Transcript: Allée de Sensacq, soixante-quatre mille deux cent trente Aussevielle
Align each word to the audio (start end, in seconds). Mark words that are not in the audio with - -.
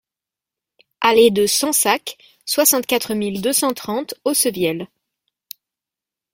Allée 1.01 1.29
de 1.29 1.45
Sensacq, 1.45 2.17
soixante-quatre 2.43 3.13
mille 3.13 3.39
deux 3.39 3.53
cent 3.53 3.71
trente 3.71 4.15
Aussevielle 4.25 4.87